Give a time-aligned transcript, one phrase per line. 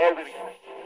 [0.00, 0.79] Already.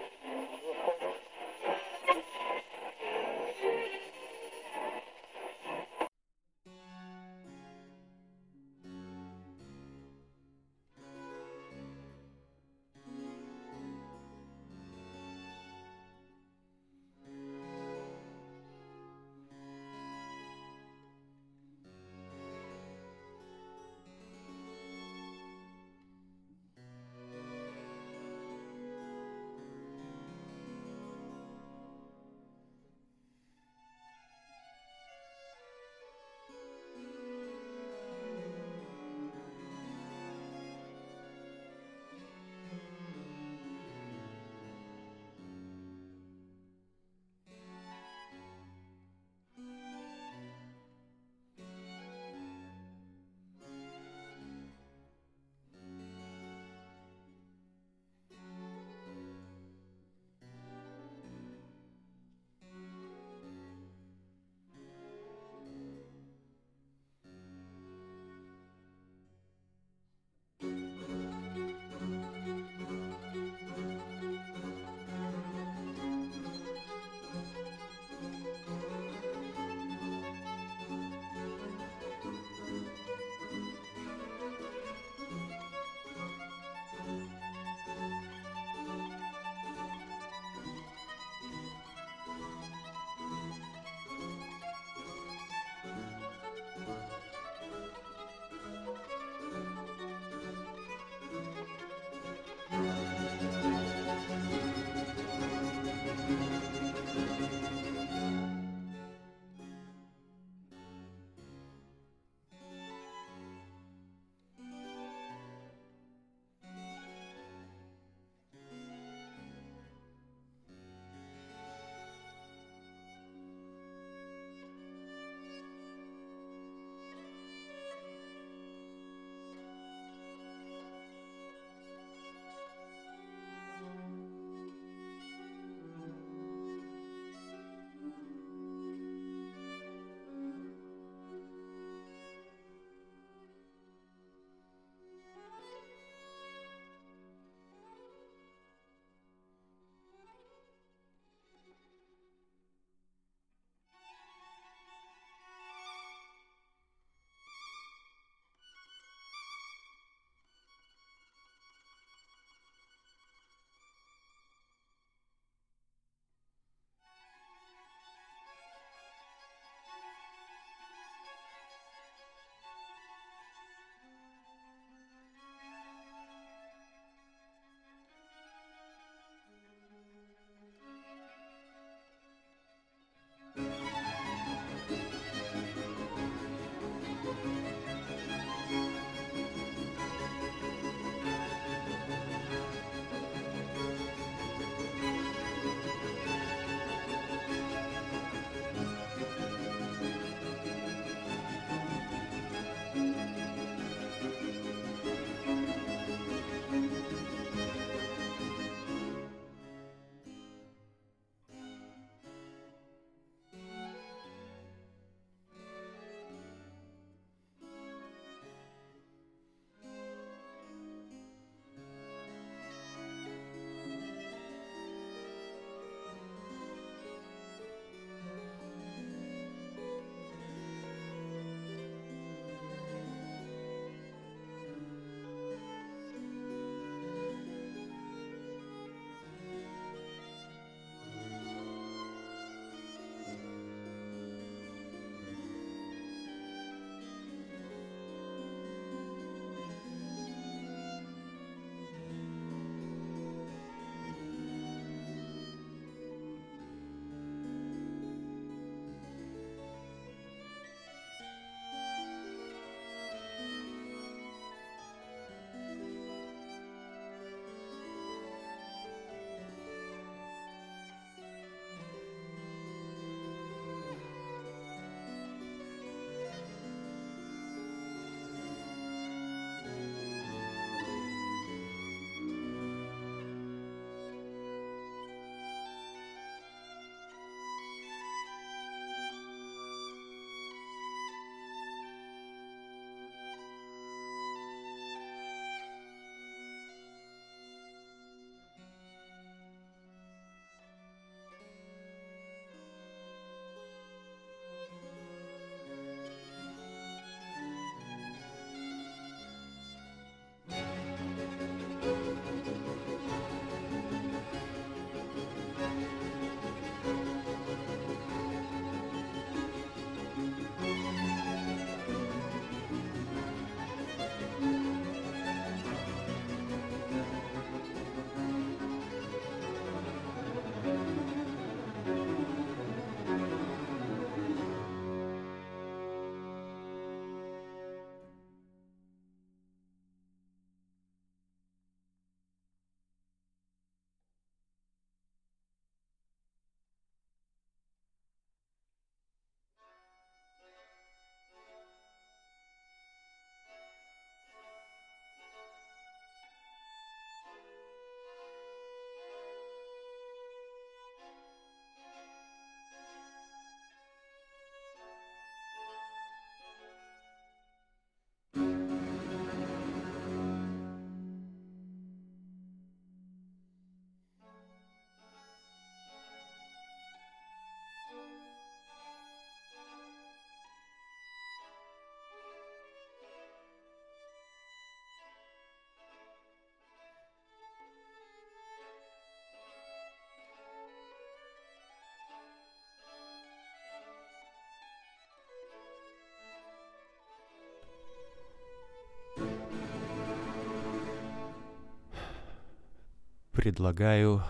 [403.44, 404.22] Предлагаю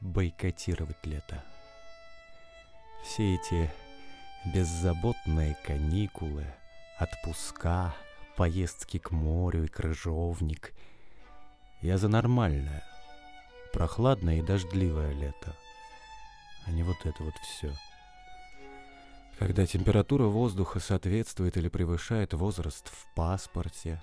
[0.00, 1.44] бойкотировать лето.
[3.04, 3.70] Все эти
[4.54, 6.46] беззаботные каникулы,
[6.98, 7.94] отпуска,
[8.38, 10.72] поездки к морю и крыжовник.
[11.82, 12.82] Я за нормальное,
[13.74, 15.54] прохладное и дождливое лето,
[16.64, 17.70] а не вот это вот все.
[19.38, 24.00] Когда температура воздуха соответствует или превышает возраст в паспорте,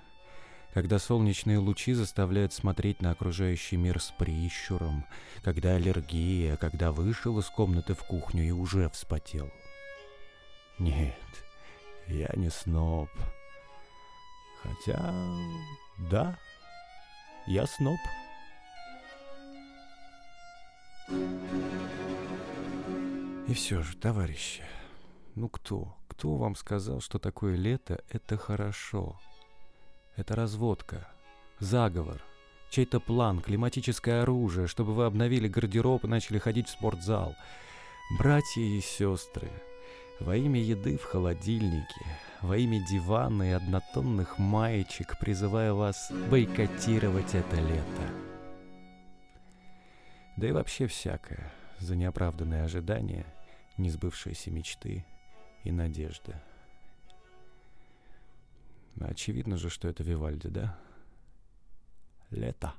[0.74, 5.04] когда солнечные лучи заставляют смотреть на окружающий мир с прищуром,
[5.42, 9.50] когда аллергия, когда вышел из комнаты в кухню и уже вспотел.
[10.78, 11.14] Нет,
[12.06, 13.08] я не сноб.
[14.62, 15.14] Хотя,
[16.10, 16.38] да,
[17.46, 17.98] я сноб.
[23.48, 24.62] И все же, товарищи,
[25.34, 29.18] ну кто, кто вам сказал, что такое лето— это хорошо?
[30.18, 31.06] Это разводка,
[31.60, 32.20] заговор,
[32.70, 37.36] чей-то план, климатическое оружие, чтобы вы обновили гардероб и начали ходить в спортзал.
[38.18, 39.48] Братья и сестры,
[40.18, 42.04] во имя еды в холодильнике,
[42.42, 48.10] во имя дивана и однотонных маечек призываю вас бойкотировать это лето.
[50.36, 53.24] Да и вообще всякое за неоправданные ожидания,
[53.76, 55.04] несбывшиеся мечты
[55.62, 56.34] и надежды.
[59.00, 60.78] Очевидно же, что это Вивальди, да?
[62.30, 62.74] Лето.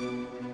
[0.00, 0.49] Música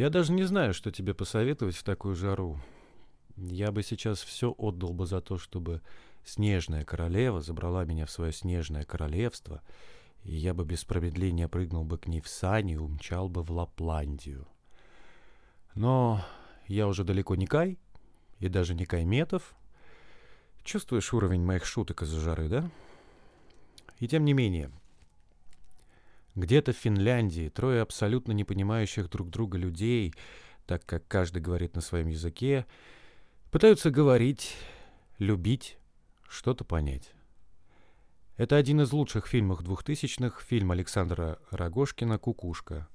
[0.00, 2.58] Я даже не знаю, что тебе посоветовать в такую жару.
[3.36, 5.82] Я бы сейчас все отдал бы за то, чтобы
[6.24, 9.60] снежная королева забрала меня в свое снежное королевство,
[10.24, 13.50] и я бы без промедления прыгнул бы к ней в сани и умчал бы в
[13.50, 14.48] Лапландию.
[15.74, 16.24] Но
[16.66, 17.78] я уже далеко не Кай,
[18.38, 19.54] и даже не Кай Метов.
[20.64, 22.70] Чувствуешь уровень моих шуток из-за жары, да?
[23.98, 24.70] И тем не менее,
[26.34, 30.14] где-то в Финляндии трое абсолютно не понимающих друг друга людей,
[30.66, 32.66] так как каждый говорит на своем языке,
[33.50, 34.56] пытаются говорить,
[35.18, 35.78] любить,
[36.28, 37.12] что-то понять.
[38.36, 42.88] Это один из лучших фильмов двухтысячных, фильм Александра Рогошкина «Кукушка».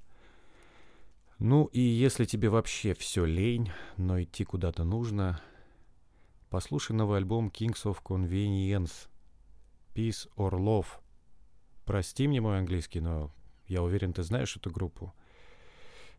[1.37, 5.41] Ну и если тебе вообще все лень, но идти куда-то нужно,
[6.49, 9.09] послушай новый альбом Kings of Convenience,
[9.93, 10.87] Peace or Love.
[11.85, 13.31] Прости мне мой английский, но
[13.67, 15.13] я уверен, ты знаешь эту группу.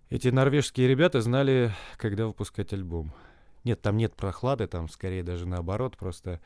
[0.08, 3.12] Эти норвежские ребята знали, когда выпускать альбом.
[3.64, 6.40] Нет, там нет прохлады, там скорее даже наоборот, просто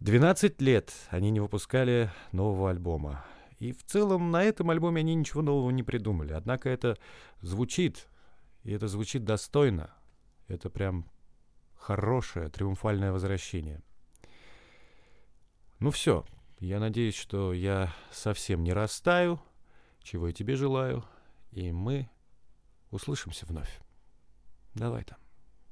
[0.00, 3.24] 12 лет они не выпускали нового альбома.
[3.60, 6.32] И в целом на этом альбоме они ничего нового не придумали.
[6.32, 6.98] Однако это
[7.42, 8.08] звучит,
[8.64, 9.90] и это звучит достойно.
[10.48, 11.08] Это прям
[11.76, 13.82] хорошее, триумфальное возвращение.
[15.78, 16.24] Ну все,
[16.60, 19.40] я надеюсь, что я совсем не растаю,
[20.02, 21.02] чего и тебе желаю,
[21.52, 22.10] и мы
[22.90, 23.80] услышимся вновь.
[24.74, 25.18] Давай там,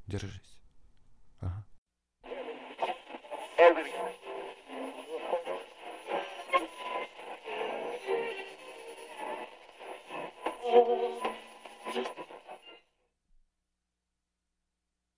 [0.06, 0.58] держись.
[1.40, 1.66] Ага.